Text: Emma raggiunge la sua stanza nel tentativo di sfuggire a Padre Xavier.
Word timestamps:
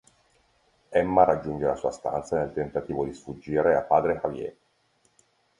Emma 0.89 1.23
raggiunge 1.25 1.67
la 1.67 1.75
sua 1.75 1.91
stanza 1.91 2.35
nel 2.39 2.53
tentativo 2.53 3.05
di 3.05 3.13
sfuggire 3.13 3.75
a 3.75 3.83
Padre 3.83 4.15
Xavier. 4.19 4.57